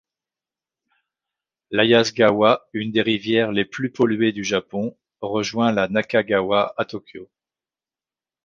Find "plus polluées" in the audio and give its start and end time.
3.65-4.31